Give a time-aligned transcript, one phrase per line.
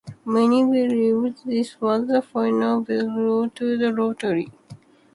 [0.25, 4.51] Many believed this was the final blow to the lottery.